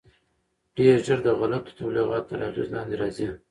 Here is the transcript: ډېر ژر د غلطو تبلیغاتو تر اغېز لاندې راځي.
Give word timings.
ډېر 0.77 0.97
ژر 1.05 1.19
د 1.25 1.29
غلطو 1.39 1.75
تبلیغاتو 1.79 2.27
تر 2.29 2.39
اغېز 2.49 2.67
لاندې 2.75 2.95
راځي. 3.01 3.27